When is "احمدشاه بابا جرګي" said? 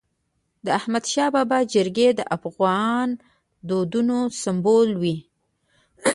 0.79-2.09